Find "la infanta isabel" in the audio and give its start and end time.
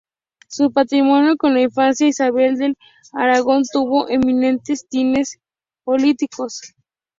1.53-2.55